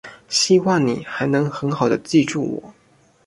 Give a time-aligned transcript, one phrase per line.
[0.27, 2.73] 希望你还能很好地记住我。